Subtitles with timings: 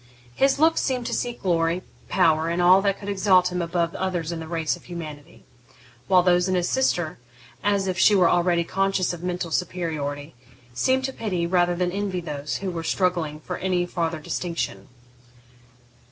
[0.33, 4.39] His looks seemed to seek glory, power, all that could exalt him above others in
[4.39, 5.45] the race of humanity;
[6.07, 7.19] while those of his sister,
[7.63, 10.33] as if she were already conscious of mental superiority,
[10.73, 14.87] seemed to pity, rather than envy, those who were struggling for any farther distinction.